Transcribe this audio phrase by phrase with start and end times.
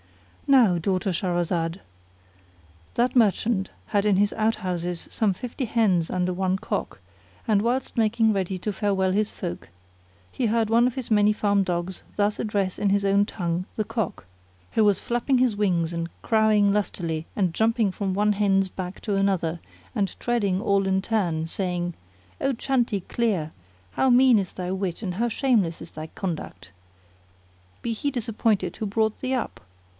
[0.47, 1.79] Now, daughter Shahrazad,
[2.95, 6.99] that mer chant had in his out houses some fifty hens under one cock,
[7.47, 9.69] and whilst making ready to farewell his folk
[10.29, 13.85] he heard one of his many farm dogs thus address in his own tongue the
[13.85, 14.25] Cock,
[14.73, 19.15] who was flapping his wings and crowing lustily and jumping from one hen's back to
[19.15, 19.59] another
[19.95, 21.93] and treading all in turn, saying
[22.41, 23.51] "O Chanticleer!
[23.91, 26.71] how mean is thy wit and how shameless is thy conduct!
[27.83, 29.61] Be he disappointed who brought thee up!